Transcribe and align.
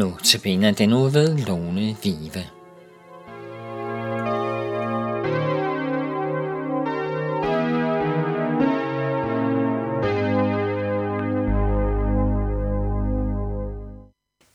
Nu 0.00 0.16
den 0.78 0.92
ud 0.92 1.10
ved 1.10 1.38
Lone 1.38 1.96
Vive. 2.02 2.44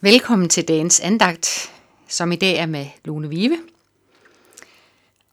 Velkommen 0.01 0.49
til 0.49 0.67
dagens 0.67 0.99
andagt, 0.99 1.71
som 2.07 2.31
i 2.31 2.35
dag 2.35 2.55
er 2.55 2.65
med 2.65 2.85
Lone 3.03 3.29
Vive. 3.29 3.57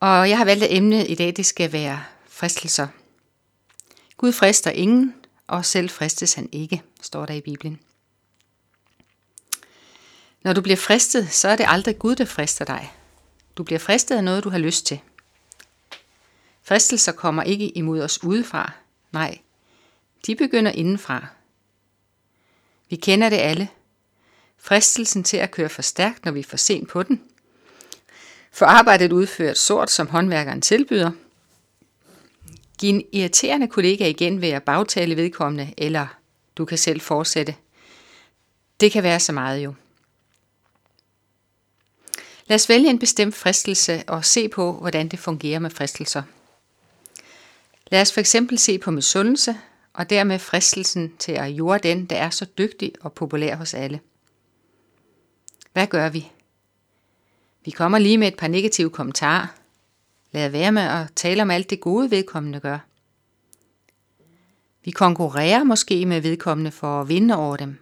Og 0.00 0.28
jeg 0.28 0.38
har 0.38 0.44
valgt, 0.44 0.64
at 0.64 0.76
emnet 0.76 1.10
i 1.10 1.14
dag 1.14 1.36
det 1.36 1.46
skal 1.46 1.72
være 1.72 2.02
fristelser. 2.28 2.86
Gud 4.16 4.32
frister 4.32 4.70
ingen, 4.70 5.14
og 5.46 5.64
selv 5.64 5.90
fristes 5.90 6.34
han 6.34 6.48
ikke, 6.52 6.82
står 7.00 7.26
der 7.26 7.34
i 7.34 7.40
Bibelen. 7.40 7.78
Når 10.42 10.52
du 10.52 10.60
bliver 10.60 10.76
fristet, 10.76 11.28
så 11.30 11.48
er 11.48 11.56
det 11.56 11.66
aldrig 11.68 11.98
Gud, 11.98 12.16
der 12.16 12.24
frister 12.24 12.64
dig. 12.64 12.92
Du 13.56 13.62
bliver 13.62 13.78
fristet 13.78 14.16
af 14.16 14.24
noget, 14.24 14.44
du 14.44 14.50
har 14.50 14.58
lyst 14.58 14.86
til. 14.86 15.00
Fristelser 16.62 17.12
kommer 17.12 17.42
ikke 17.42 17.68
imod 17.68 18.00
os 18.00 18.22
udefra. 18.24 18.72
Nej, 19.12 19.38
de 20.26 20.36
begynder 20.36 20.72
indenfra. 20.72 21.26
Vi 22.90 22.96
kender 22.96 23.28
det 23.28 23.36
alle. 23.36 23.68
Fristelsen 24.58 25.24
til 25.24 25.36
at 25.36 25.50
køre 25.50 25.68
for 25.68 25.82
stærkt, 25.82 26.24
når 26.24 26.32
vi 26.32 26.40
er 26.40 26.44
for 26.44 26.56
sent 26.56 26.88
på 26.88 27.02
den. 27.02 27.22
For 28.52 28.66
arbejdet 28.66 29.12
udført 29.12 29.58
sort, 29.58 29.90
som 29.90 30.08
håndværkeren 30.08 30.60
tilbyder. 30.60 31.10
Giv 32.78 32.94
en 32.94 33.04
irriterende 33.12 33.68
kollega 33.68 34.08
igen 34.08 34.40
ved 34.40 34.48
at 34.48 34.62
bagtale 34.62 35.16
vedkommende, 35.16 35.74
eller 35.78 36.06
du 36.56 36.64
kan 36.64 36.78
selv 36.78 37.00
fortsætte. 37.00 37.54
Det 38.80 38.92
kan 38.92 39.02
være 39.02 39.20
så 39.20 39.32
meget 39.32 39.64
jo. 39.64 39.74
Lad 42.46 42.54
os 42.54 42.68
vælge 42.68 42.90
en 42.90 42.98
bestemt 42.98 43.34
fristelse 43.34 44.04
og 44.06 44.24
se 44.24 44.48
på, 44.48 44.72
hvordan 44.72 45.08
det 45.08 45.18
fungerer 45.18 45.58
med 45.58 45.70
fristelser. 45.70 46.22
Lad 47.90 48.00
os 48.00 48.12
for 48.12 48.20
eksempel 48.20 48.58
se 48.58 48.78
på 48.78 48.90
misundelse, 48.90 49.56
og 49.92 50.10
dermed 50.10 50.38
fristelsen 50.38 51.12
til 51.18 51.32
at 51.32 51.46
jorde 51.46 51.88
den, 51.88 52.06
der 52.06 52.16
er 52.16 52.30
så 52.30 52.44
dygtig 52.58 52.92
og 53.00 53.12
populær 53.12 53.56
hos 53.56 53.74
alle. 53.74 54.00
Hvad 55.72 55.86
gør 55.86 56.08
vi? 56.08 56.30
Vi 57.64 57.70
kommer 57.70 57.98
lige 57.98 58.18
med 58.18 58.28
et 58.28 58.36
par 58.36 58.48
negative 58.48 58.90
kommentarer. 58.90 59.46
Lad 60.32 60.48
være 60.48 60.72
med 60.72 60.82
at 60.82 61.06
tale 61.16 61.42
om 61.42 61.50
alt 61.50 61.70
det 61.70 61.80
gode 61.80 62.10
vedkommende 62.10 62.60
gør. 62.60 62.78
Vi 64.84 64.90
konkurrerer 64.90 65.64
måske 65.64 66.06
med 66.06 66.20
vedkommende 66.20 66.70
for 66.70 67.00
at 67.00 67.08
vinde 67.08 67.36
over 67.36 67.56
dem. 67.56 67.78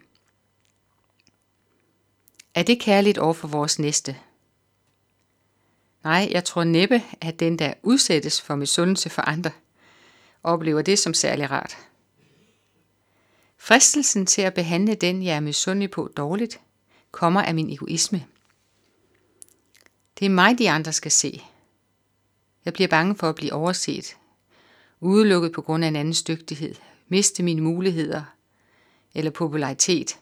Er 2.55 2.63
det 2.63 2.81
kærligt 2.81 3.19
over 3.19 3.35
for 3.35 3.49
vores 3.49 3.79
næste? 3.79 4.17
Nej, 6.05 6.29
jeg 6.31 6.45
tror 6.45 6.65
næppe, 6.65 7.03
at 7.21 7.41
den, 7.41 7.59
der 7.59 7.75
udsættes 7.83 8.41
for 8.41 8.55
misundelse 8.55 9.11
for 9.11 9.23
andre, 9.23 9.51
oplever 10.43 10.83
det 10.83 10.99
som 10.99 11.15
særlig 11.15 11.51
rart. 11.51 11.79
Fristelsen 13.59 14.27
til 14.27 14.43
at 14.43 14.55
behandle 14.55 14.95
den, 14.95 15.23
jeg 15.23 15.37
er 15.37 15.41
misundelig 15.41 15.91
på 15.91 16.11
dårligt, 16.17 16.61
kommer 17.11 17.43
af 17.43 17.55
min 17.55 17.71
egoisme. 17.71 18.27
Det 20.19 20.27
er 20.27 20.31
mig, 20.31 20.59
de 20.59 20.71
andre 20.71 20.93
skal 20.93 21.11
se. 21.11 21.43
Jeg 22.65 22.73
bliver 22.73 22.89
bange 22.89 23.17
for 23.17 23.29
at 23.29 23.35
blive 23.35 23.53
overset, 23.53 24.17
udelukket 25.01 25.53
på 25.53 25.63
grund 25.63 25.85
af 25.85 25.89
en 25.89 25.97
andens 25.97 26.23
dygtighed, 26.23 26.75
miste 27.09 27.43
mine 27.43 27.63
muligheder 27.63 28.23
eller 29.15 29.31
popularitet. 29.31 30.19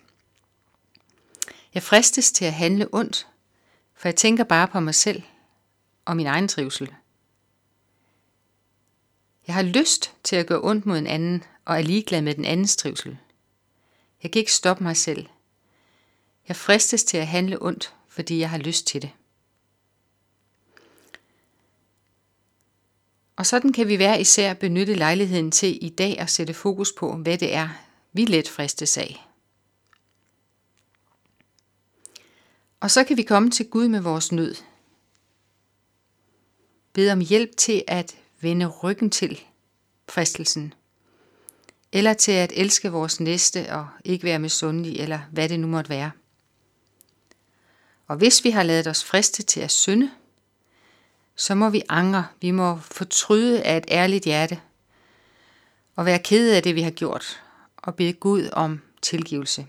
Jeg 1.75 1.83
fristes 1.83 2.33
til 2.33 2.44
at 2.44 2.53
handle 2.53 2.88
ondt, 2.93 3.27
for 3.94 4.09
jeg 4.09 4.17
tænker 4.17 4.44
bare 4.44 4.69
på 4.69 4.81
mig 4.81 4.94
selv 4.94 5.22
og 6.09 6.17
min 6.17 6.27
egen 6.27 6.49
trivsel. 6.49 6.95
Jeg 9.47 9.55
har 9.55 9.63
lyst 9.63 10.15
til 10.25 10.37
at 10.37 10.47
gøre 10.47 10.61
ondt 10.63 10.87
mod 10.87 10.99
en 10.99 11.07
anden 11.07 11.45
og 11.65 11.77
er 11.77 11.83
ligeglad 11.83 12.23
med 12.23 12.35
den 12.35 12.45
andens 12.45 12.77
trivsel. 12.77 13.19
Jeg 14.23 14.31
kan 14.31 14.41
ikke 14.41 14.53
stoppe 14.53 14.85
mig 14.85 14.97
selv. 14.97 15.27
Jeg 16.49 16.57
fristes 16.57 17.05
til 17.05 17.17
at 17.17 17.27
handle 17.27 17.63
ondt, 17.63 17.95
fordi 18.09 18.39
jeg 18.39 18.51
har 18.51 18.59
lyst 18.59 18.87
til 18.87 19.03
det. 19.03 19.11
Og 23.37 23.47
sådan 23.47 23.73
kan 23.73 23.89
vi 23.89 23.99
være 23.99 24.21
især 24.21 24.55
benytte 24.55 24.95
lejligheden 24.95 25.51
til 25.51 25.85
i 25.85 25.89
dag 25.89 26.19
at 26.19 26.31
sætte 26.31 26.55
fokus 26.55 26.93
på, 26.93 27.17
hvad 27.17 27.39
det 27.39 27.55
er, 27.55 27.69
vi 28.13 28.25
let 28.25 28.49
fristes 28.49 28.99
af. 28.99 29.27
Og 32.81 32.91
så 32.91 33.05
kan 33.05 33.17
vi 33.17 33.23
komme 33.23 33.51
til 33.51 33.71
Gud 33.71 33.89
med 33.89 34.01
vores 34.01 34.33
nød. 34.33 34.55
Bed 36.99 37.11
om 37.11 37.21
hjælp 37.21 37.57
til 37.57 37.85
at 37.87 38.17
vende 38.41 38.67
ryggen 38.67 39.11
til 39.11 39.41
fristelsen. 40.09 40.75
Eller 41.93 42.13
til 42.13 42.33
at 42.33 42.53
elske 42.57 42.91
vores 42.91 43.21
næste 43.21 43.73
og 43.73 43.89
ikke 44.05 44.25
være 44.25 44.39
misundelig, 44.39 45.01
eller 45.01 45.21
hvad 45.33 45.49
det 45.49 45.61
nu 45.61 45.67
måtte 45.67 45.91
være. 45.91 46.11
Og 48.07 48.17
hvis 48.17 48.45
vi 48.45 48.51
har 48.51 48.63
lavet 48.63 48.87
os 48.87 49.05
friste 49.05 49.43
til 49.43 49.61
at 49.61 49.71
synde, 49.71 50.11
så 51.37 51.55
må 51.55 51.71
vi 51.71 51.83
angre, 51.89 52.27
vi 52.41 52.51
må 52.51 52.77
fortryde 52.77 53.63
af 53.63 53.77
et 53.77 53.85
ærligt 53.91 54.25
hjerte, 54.25 54.61
og 55.97 56.07
være 56.07 56.19
ked 56.19 56.53
af 56.53 56.63
det, 56.63 56.75
vi 56.75 56.83
har 56.83 56.91
gjort, 56.91 57.43
og 57.77 57.95
bede 57.95 58.13
Gud 58.13 58.49
om 58.53 58.81
tilgivelse. 59.03 59.67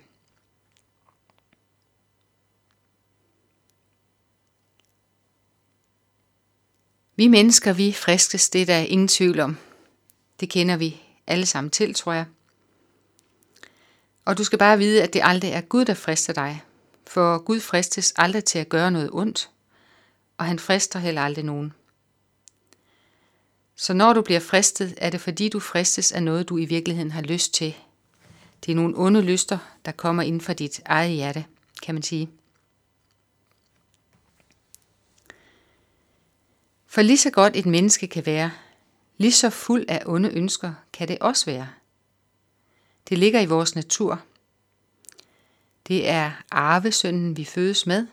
Vi 7.20 7.28
mennesker, 7.28 7.74
vi 7.74 7.92
friskes, 7.92 8.50
det 8.50 8.62
er 8.62 8.66
der 8.66 8.78
ingen 8.78 9.08
tvivl 9.08 9.40
om. 9.40 9.58
Det 10.40 10.50
kender 10.50 10.78
vi 10.78 11.02
alle 11.28 11.46
sammen 11.46 11.72
til, 11.72 11.94
tror 11.94 12.14
jeg. 12.14 12.26
Og 14.26 14.38
du 14.38 14.44
skal 14.44 14.60
bare 14.60 14.78
vide, 14.78 15.04
at 15.04 15.14
det 15.14 15.22
aldrig 15.24 15.52
er 15.52 15.62
Gud, 15.62 15.86
der 15.86 15.94
frister 15.94 16.34
dig. 16.34 16.62
For 17.08 17.38
Gud 17.38 17.60
fristes 17.60 18.14
aldrig 18.16 18.44
til 18.44 18.60
at 18.60 18.70
gøre 18.70 18.92
noget 18.92 19.10
ondt, 19.14 19.50
og 20.38 20.46
han 20.46 20.60
frister 20.60 21.00
heller 21.00 21.22
aldrig 21.22 21.46
nogen. 21.46 21.74
Så 23.76 23.94
når 23.94 24.14
du 24.14 24.22
bliver 24.22 24.40
fristet, 24.40 24.94
er 24.98 25.10
det 25.10 25.22
fordi 25.22 25.50
du 25.50 25.60
fristes 25.60 26.12
af 26.12 26.24
noget, 26.24 26.50
du 26.50 26.58
i 26.58 26.66
virkeligheden 26.66 27.12
har 27.12 27.22
lyst 27.22 27.54
til. 27.54 27.76
Det 28.66 28.72
er 28.72 28.76
nogle 28.76 28.98
onde 28.98 29.22
lyster, 29.22 29.58
der 29.86 29.92
kommer 29.92 30.24
ind 30.24 30.42
fra 30.42 30.54
dit 30.54 30.82
eget 30.86 31.12
hjerte, 31.12 31.46
kan 31.84 31.96
man 31.96 32.04
sige. 32.04 32.30
For 36.92 37.02
lige 37.02 37.18
så 37.18 37.30
godt 37.30 37.56
et 37.56 37.66
menneske 37.66 38.08
kan 38.08 38.26
være, 38.26 38.52
lige 39.18 39.32
så 39.32 39.50
fuld 39.50 39.86
af 39.88 40.04
onde 40.06 40.30
ønsker 40.30 40.74
kan 40.94 41.08
det 41.08 41.18
også 41.20 41.46
være. 41.46 41.70
Det 43.10 43.18
ligger 43.18 43.40
i 43.40 43.46
vores 43.46 43.76
natur. 43.76 44.22
Det 45.88 46.10
er 46.10 46.32
arvesynden, 46.52 47.38
vi 47.38 47.46
fødes 47.46 47.86
med. 47.86 48.08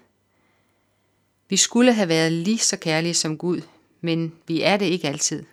Vi 1.48 1.56
skulle 1.56 1.92
have 1.92 2.08
været 2.08 2.32
lige 2.32 2.58
så 2.58 2.76
kærlige 2.76 3.14
som 3.14 3.38
Gud, 3.38 3.60
men 4.00 4.34
vi 4.46 4.62
er 4.62 4.76
det 4.76 4.86
ikke 4.86 5.08
altid. 5.08 5.44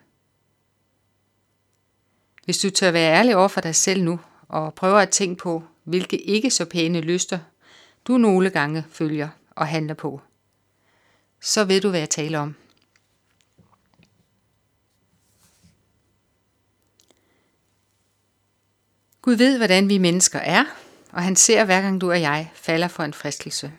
Hvis 2.46 2.58
du 2.58 2.70
tør 2.70 2.92
være 2.92 3.14
ærlig 3.14 3.36
over 3.36 3.48
for 3.48 3.62
dig 3.62 3.76
selv 3.76 4.04
nu, 4.04 4.20
og 4.48 4.74
prøver 4.74 5.00
at 5.00 5.10
tænke 5.10 5.36
på, 5.36 5.64
hvilke 5.84 6.18
ikke 6.18 6.52
så 6.52 6.66
pæne 6.66 7.02
lyster 7.02 7.40
du 8.08 8.18
nogle 8.18 8.50
gange 8.50 8.86
følger 8.90 9.30
og 9.52 9.68
handler 9.68 9.94
på, 9.94 10.22
så 11.42 11.66
ved 11.66 11.82
du, 11.82 11.90
hvad 11.90 12.00
jeg 12.00 12.10
taler 12.10 12.40
om. 12.40 12.56
Gud 19.24 19.34
ved, 19.34 19.58
hvordan 19.58 19.90
vi 19.90 19.98
mennesker 19.98 20.40
er, 20.40 20.66
og 21.12 21.24
han 21.24 21.36
ser 21.36 21.66
hver 21.66 21.82
gang 21.82 22.02
du 22.02 22.10
og 22.10 22.22
jeg 22.22 22.52
falder 22.56 22.88
for 22.88 23.04
en 23.04 23.14
fristelse. 23.14 23.72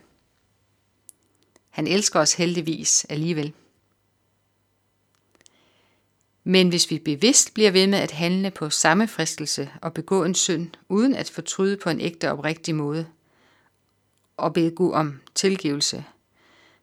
Han 1.70 1.86
elsker 1.86 2.20
os 2.20 2.34
heldigvis 2.34 3.06
alligevel. 3.08 3.52
Men 6.44 6.68
hvis 6.68 6.90
vi 6.90 6.98
bevidst 6.98 7.54
bliver 7.54 7.70
ved 7.70 7.86
med 7.86 7.98
at 7.98 8.10
handle 8.10 8.50
på 8.50 8.70
samme 8.70 9.08
fristelse 9.08 9.70
og 9.82 9.94
begå 9.94 10.24
en 10.24 10.34
synd, 10.34 10.70
uden 10.88 11.14
at 11.14 11.30
fortryde 11.30 11.76
på 11.76 11.90
en 11.90 12.00
ægte 12.00 12.30
og 12.30 12.38
oprigtig 12.38 12.74
måde, 12.74 13.06
og 14.36 14.52
bede 14.52 14.70
Gud 14.70 14.92
om 14.92 15.20
tilgivelse, 15.34 16.04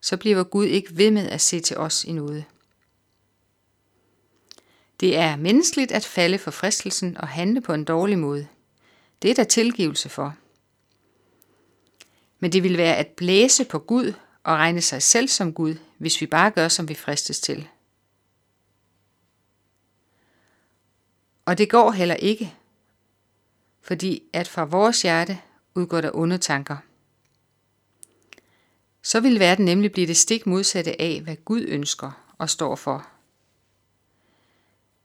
så 0.02 0.18
bliver 0.18 0.44
Gud 0.44 0.66
ikke 0.66 0.98
ved 0.98 1.12
med 1.12 1.30
at 1.30 1.42
se 1.42 1.60
til 1.60 1.78
os 1.78 2.04
i 2.04 2.12
noget. 2.12 2.46
Det 5.02 5.18
er 5.18 5.36
menneskeligt 5.36 5.92
at 5.92 6.06
falde 6.06 6.38
for 6.38 6.52
fristelsen 6.52 7.18
og 7.18 7.28
handle 7.28 7.62
på 7.62 7.74
en 7.74 7.84
dårlig 7.84 8.20
måde. 8.20 8.48
Det 9.22 9.32
er 9.32 9.36
der 9.36 9.44
tilgivelse 9.44 10.10
for. 10.10 10.36
Men 12.40 12.52
det 12.52 12.64
vil 12.64 12.78
være 12.78 12.98
at 12.98 13.08
blæse 13.08 13.66
på 13.66 13.80
Gud 13.80 14.14
og 14.44 14.54
regne 14.54 14.82
sig 14.82 15.04
selv 15.04 15.28
som 15.28 15.54
Gud, 15.54 15.76
hvis 15.98 16.22
vi 16.22 16.26
bare 16.26 16.52
gør, 16.52 16.68
som 16.68 16.90
vi 16.90 16.94
fristes 16.94 17.40
til. 17.40 17.68
Og 21.46 21.58
det 21.58 21.70
går 21.70 21.92
heller 21.92 22.16
ikke, 22.16 22.54
fordi 23.82 24.24
at 24.34 24.48
fra 24.48 24.64
vores 24.64 25.02
hjerte 25.02 25.40
udgår 25.76 26.02
der 26.02 26.12
onde 26.14 26.38
tanker. 26.38 26.78
så 29.04 29.20
vil 29.20 29.40
verden 29.40 29.66
nemlig 29.66 29.92
blive 29.92 30.08
det 30.08 30.18
stik 30.18 30.46
modsatte 30.48 31.02
af, 31.02 31.22
hvad 31.22 31.36
Gud 31.36 31.62
ønsker 31.68 32.34
og 32.38 32.50
står 32.50 32.76
for. 32.76 33.21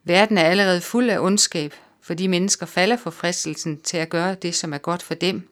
Verden 0.07 0.39
er 0.39 0.43
allerede 0.43 0.81
fuld 0.81 1.11
af 1.11 1.19
ondskab, 1.19 1.75
fordi 2.01 2.27
mennesker 2.27 2.67
falder 2.67 2.97
for 2.97 3.11
fristelsen 3.11 3.81
til 3.81 3.97
at 3.97 4.09
gøre 4.09 4.35
det, 4.35 4.55
som 4.55 4.73
er 4.73 4.79
godt 4.79 5.03
for 5.03 5.15
dem, 5.15 5.49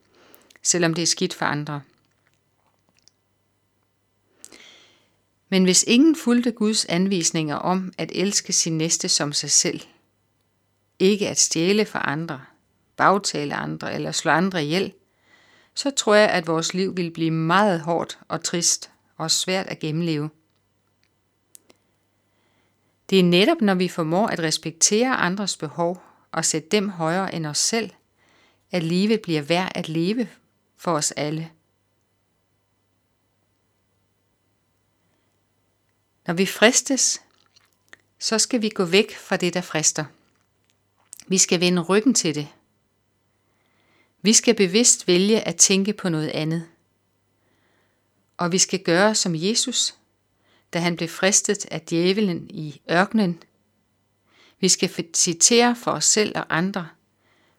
selvom 0.63 0.95
det 0.95 1.03
er 1.03 1.07
skidt 1.07 1.35
for 1.35 1.47
andre. 1.47 1.83
Men 5.49 5.65
hvis 5.65 5.85
ingen 5.87 6.17
fulgte 6.17 6.53
Guds 6.53 6.85
anvisninger 6.85 7.57
om 7.57 7.93
at 7.99 8.13
elske 8.15 8.53
sin 8.53 8.79
næste 8.79 9.09
som 9.09 9.33
sig 9.33 9.51
selv, 9.51 9.81
ikke 10.99 11.29
at 11.29 11.39
stjæle 11.39 11.85
for 11.85 11.99
andre, 11.99 12.41
bagtale 12.97 13.55
andre 13.55 13.95
eller 13.95 14.13
slå 14.13 14.31
andre 14.31 14.65
ihjel, 14.65 14.93
så 15.75 15.91
tror 15.91 16.15
jeg, 16.15 16.29
at 16.29 16.47
vores 16.47 16.75
liv 16.75 16.97
vil 16.97 17.11
blive 17.11 17.31
meget 17.31 17.81
hårdt 17.81 18.19
og 18.29 18.45
trist 18.45 18.91
og 19.17 19.31
svært 19.31 19.67
at 19.67 19.79
gennemleve. 19.79 20.31
Det 23.11 23.19
er 23.19 23.25
netop, 23.25 23.61
når 23.61 23.75
vi 23.75 23.89
formår 23.89 24.27
at 24.27 24.41
respektere 24.41 25.17
andres 25.17 25.57
behov 25.57 26.03
og 26.33 26.45
sætte 26.45 26.69
dem 26.69 26.89
højere 26.89 27.35
end 27.35 27.47
os 27.47 27.59
selv, 27.59 27.91
at 28.71 28.83
livet 28.83 29.23
bliver 29.23 29.43
værd 29.43 29.73
at 29.75 29.89
leve 29.89 30.29
for 30.77 30.93
os 30.93 31.13
alle. 31.13 31.51
Når 36.27 36.35
vi 36.35 36.47
fristes, 36.47 37.21
så 38.19 38.39
skal 38.39 38.63
vi 38.63 38.69
gå 38.69 38.85
væk 38.85 39.17
fra 39.17 39.37
det, 39.37 39.55
der 39.55 39.61
frister. 39.61 40.05
Vi 41.27 41.39
skal 41.39 41.61
vende 41.61 41.83
ryggen 41.83 42.15
til 42.15 42.35
det. 42.35 42.49
Vi 44.23 44.33
skal 44.33 44.55
bevidst 44.55 45.09
vælge 45.09 45.41
at 45.41 45.57
tænke 45.57 45.93
på 45.93 46.09
noget 46.09 46.29
andet. 46.29 46.69
Og 48.37 48.53
vi 48.53 48.59
skal 48.59 48.83
gøre 48.83 49.15
som 49.15 49.35
Jesus, 49.35 49.95
da 50.75 50.79
han 50.79 50.97
blev 50.97 51.09
fristet 51.09 51.67
af 51.71 51.81
djævelen 51.81 52.47
i 52.51 52.81
ørkenen. 52.91 53.43
Vi 54.61 54.69
skal 54.69 54.91
citere 55.15 55.77
for 55.77 55.91
os 55.91 56.05
selv 56.05 56.33
og 56.39 56.47
andre, 56.49 56.89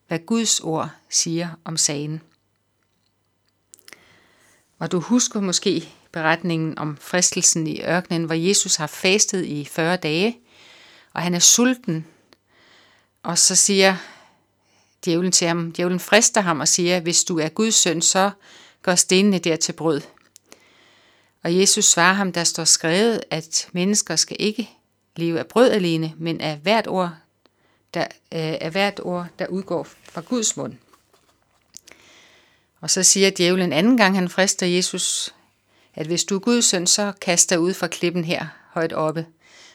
hvad 0.08 0.20
Guds 0.20 0.60
ord 0.60 0.90
siger 1.10 1.50
om 1.64 1.78
sagen. 1.78 2.22
Og 4.80 4.92
du 4.92 5.00
husker 5.00 5.40
måske 5.40 5.90
beretningen 6.12 6.78
om 6.78 6.98
fristelsen 6.98 7.68
i 7.68 7.82
ørkenen, 7.82 8.24
hvor 8.24 8.36
Jesus 8.36 8.76
har 8.76 8.88
fastet 8.88 9.46
i 9.46 9.66
40 9.66 9.98
dage, 9.98 10.40
og 11.14 11.22
han 11.22 11.34
er 11.34 11.40
sulten. 11.40 12.06
Og 13.24 13.38
så 13.38 13.56
siger 13.56 13.98
djævlen 15.06 15.32
til 15.32 15.48
ham, 15.48 15.72
djævlen 15.72 16.00
frister 16.00 16.42
ham 16.42 16.60
og 16.60 16.68
siger, 16.68 17.00
hvis 17.00 17.24
du 17.24 17.40
er 17.40 17.50
Guds 17.50 17.76
søn, 17.76 18.02
så 18.02 18.32
gør 18.82 18.96
stenene 18.96 19.40
der 19.40 19.56
til 19.56 19.74
brød. 19.74 20.02
Og 21.46 21.58
Jesus 21.60 21.86
svarer 21.86 22.14
ham, 22.14 22.32
der 22.32 22.44
står 22.44 22.64
skrevet, 22.64 23.24
at 23.30 23.70
mennesker 23.72 24.16
skal 24.16 24.38
ikke 24.40 24.70
leve 25.16 25.40
af 25.40 25.48
brød 25.48 25.72
alene, 25.72 26.14
men 26.18 26.42
af 26.42 26.58
hvert 26.58 26.88
ord, 26.88 27.12
der, 27.94 28.02
øh, 28.02 28.56
af 28.62 28.72
hvert 28.72 29.00
ord, 29.04 29.28
der 29.40 29.48
udgår 29.48 29.84
fra 29.84 30.22
Guds 30.22 30.58
mund. 30.58 30.74
Og 32.82 32.90
så 32.90 33.04
siger 33.04 33.30
djævlen 33.38 33.74
anden 33.74 33.98
gang, 33.98 34.16
han 34.16 34.30
frister 34.30 34.66
Jesus, 34.66 35.34
at 35.94 36.08
hvis 36.08 36.24
du 36.24 36.36
er 36.36 36.40
Guds 36.40 36.66
søn, 36.66 36.88
så 36.88 37.14
kast 37.22 37.50
dig 37.50 37.60
ud 37.60 37.74
fra 37.74 37.88
klippen 37.88 38.24
her 38.24 38.48
højt 38.70 38.94
oppe. 38.94 39.26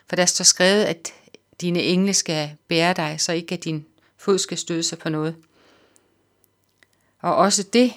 For 0.06 0.17
der 0.17 0.26
står 0.26 0.43
skrevet, 0.43 0.84
at 0.84 1.12
dine 1.61 1.82
engle 1.82 2.14
skal 2.14 2.56
bære 2.69 2.94
dig, 2.94 3.17
så 3.20 3.32
ikke 3.32 3.55
at 3.55 3.64
din 3.64 3.87
fod 4.17 4.38
skal 4.38 4.58
støde 4.58 4.82
sig 4.82 4.99
på 4.99 5.08
noget. 5.08 5.37
Og 7.20 7.37
også 7.37 7.62
det 7.62 7.93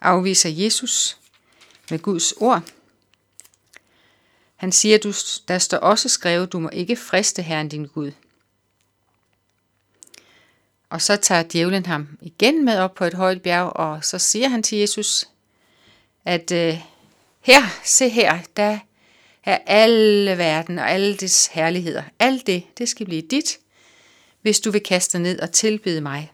afviser 0.00 0.48
Jesus 0.48 1.18
med 1.90 1.98
Guds 1.98 2.32
ord. 2.32 2.62
Han 4.56 4.72
siger, 4.72 4.98
du, 4.98 5.12
der 5.48 5.58
står 5.58 5.78
også 5.78 6.08
skrevet, 6.08 6.52
du 6.52 6.58
må 6.58 6.68
ikke 6.68 6.96
friste 6.96 7.42
Herren 7.42 7.68
din 7.68 7.86
Gud. 7.86 8.12
Og 10.90 11.02
så 11.02 11.16
tager 11.16 11.42
djævlen 11.42 11.86
ham 11.86 12.18
igen 12.20 12.64
med 12.64 12.78
op 12.78 12.94
på 12.94 13.04
et 13.04 13.14
højt 13.14 13.42
bjerg, 13.42 13.76
og 13.76 14.04
så 14.04 14.18
siger 14.18 14.48
han 14.48 14.62
til 14.62 14.78
Jesus, 14.78 15.28
at 16.24 16.52
øh, 16.52 16.80
her, 17.40 17.62
se 17.84 18.08
her, 18.08 18.38
der 18.56 18.78
er 19.44 19.58
alle 19.66 20.38
verden 20.38 20.78
og 20.78 20.90
alle 20.90 21.16
dets 21.16 21.46
herligheder. 21.46 22.02
Alt 22.18 22.46
det, 22.46 22.64
det 22.78 22.88
skal 22.88 23.06
blive 23.06 23.22
dit, 23.22 23.58
hvis 24.42 24.60
du 24.60 24.70
vil 24.70 24.82
kaste 24.82 25.18
ned 25.18 25.40
og 25.40 25.52
tilbede 25.52 26.00
mig. 26.00 26.32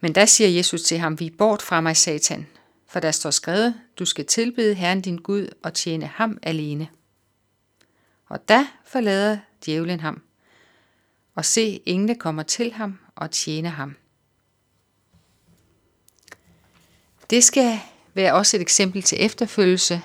Men 0.00 0.14
der 0.14 0.26
siger 0.26 0.48
Jesus 0.48 0.82
til 0.82 0.98
ham, 0.98 1.20
vi 1.20 1.30
bort 1.30 1.62
fra 1.62 1.80
mig, 1.80 1.96
Satan, 1.96 2.46
for 2.92 3.00
der 3.00 3.10
står 3.10 3.30
skrevet, 3.30 3.74
du 3.98 4.04
skal 4.04 4.26
tilbede 4.26 4.74
Herren 4.74 5.00
din 5.00 5.16
Gud 5.16 5.46
og 5.62 5.74
tjene 5.74 6.06
ham 6.06 6.38
alene. 6.42 6.88
Og 8.28 8.48
da 8.48 8.66
forlader 8.84 9.38
djævlen 9.66 10.00
ham, 10.00 10.22
og 11.34 11.44
se, 11.44 11.82
engle 11.86 12.14
kommer 12.14 12.42
til 12.42 12.72
ham 12.72 12.98
og 13.16 13.30
tjener 13.30 13.70
ham. 13.70 13.96
Det 17.30 17.44
skal 17.44 17.80
være 18.14 18.34
også 18.34 18.56
et 18.56 18.60
eksempel 18.60 19.02
til 19.02 19.24
efterfølgelse. 19.24 20.02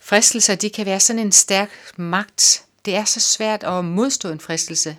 Fristelser, 0.00 0.54
de 0.54 0.70
kan 0.70 0.86
være 0.86 1.00
sådan 1.00 1.22
en 1.22 1.32
stærk 1.32 1.98
magt. 1.98 2.64
Det 2.84 2.96
er 2.96 3.04
så 3.04 3.20
svært 3.20 3.64
at 3.64 3.84
modstå 3.84 4.30
en 4.30 4.40
fristelse. 4.40 4.98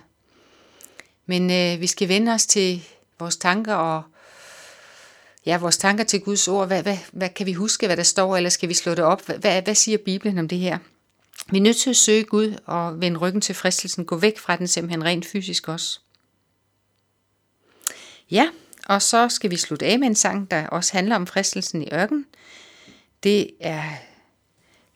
Men 1.26 1.50
øh, 1.50 1.80
vi 1.80 1.86
skal 1.86 2.08
vende 2.08 2.32
os 2.32 2.46
til 2.46 2.88
vores 3.18 3.36
tanker 3.36 3.74
og 3.74 4.02
ja, 5.46 5.58
vores 5.58 5.76
tanker 5.76 6.04
til 6.04 6.20
Guds 6.20 6.48
ord. 6.48 6.66
Hvad, 6.66 6.82
hvad, 6.82 6.98
hvad 7.12 7.28
kan 7.28 7.46
vi 7.46 7.52
huske, 7.52 7.86
hvad 7.86 7.96
der 7.96 8.02
står, 8.02 8.36
eller 8.36 8.50
skal 8.50 8.68
vi 8.68 8.74
slå 8.74 8.94
det 8.94 9.04
op? 9.04 9.26
Hvad, 9.26 9.62
hvad 9.62 9.74
siger 9.74 9.98
Bibelen 9.98 10.38
om 10.38 10.48
det 10.48 10.58
her? 10.58 10.78
Vi 11.50 11.58
er 11.58 11.62
nødt 11.62 11.76
til 11.76 11.90
at 11.90 11.96
søge 11.96 12.24
Gud 12.24 12.58
og 12.64 13.00
vende 13.00 13.18
ryggen 13.18 13.40
til 13.40 13.54
fristelsen. 13.54 14.04
Gå 14.04 14.16
væk 14.16 14.38
fra 14.38 14.56
den 14.56 14.68
simpelthen 14.68 15.04
rent 15.04 15.26
fysisk 15.26 15.68
også. 15.68 16.00
Ja, 18.30 18.48
og 18.86 19.02
så 19.02 19.28
skal 19.28 19.50
vi 19.50 19.56
slutte 19.56 19.86
af 19.86 19.98
med 19.98 20.06
en 20.06 20.14
sang, 20.14 20.50
der 20.50 20.66
også 20.66 20.92
handler 20.92 21.16
om 21.16 21.26
fristelsen 21.26 21.82
i 21.82 21.88
ørken. 21.92 22.26
Det 23.22 23.50
er 23.60 23.82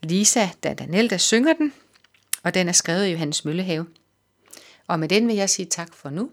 Lisa 0.02 0.48
Danel, 0.62 1.10
der 1.10 1.16
synger 1.16 1.52
den, 1.52 1.72
og 2.42 2.54
den 2.54 2.68
er 2.68 2.72
skrevet 2.72 3.06
i 3.06 3.10
Johannes 3.10 3.44
Møllehave. 3.44 3.86
Og 4.86 5.00
med 5.00 5.08
den 5.08 5.28
vil 5.28 5.36
jeg 5.36 5.50
sige 5.50 5.66
tak 5.66 5.94
for 5.94 6.10
nu. 6.10 6.30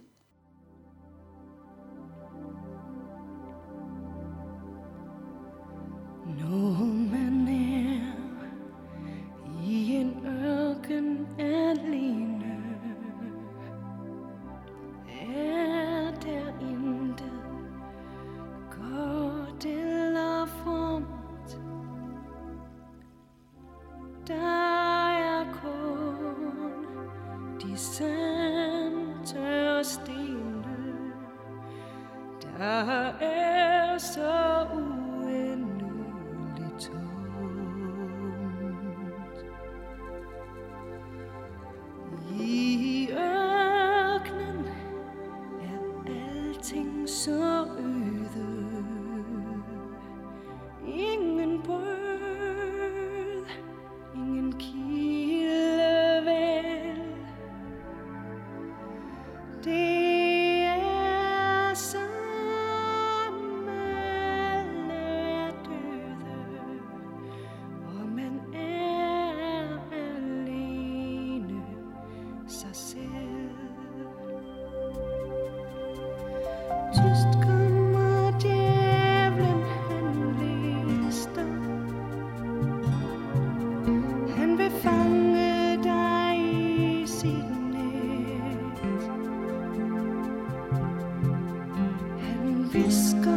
fiscal. 92.77 93.36